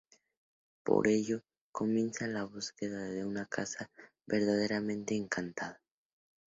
[0.83, 3.91] Por ello, comienzan la búsqueda de una casa
[4.25, 5.79] verdaderamente encantada.